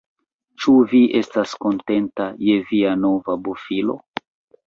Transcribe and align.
Ĉu 0.61 0.71
vi 0.93 1.01
estas 1.19 1.51
kontenta 1.65 2.27
je 2.47 2.57
via 2.71 2.93
nova 3.03 3.37
bofilo? 3.49 3.99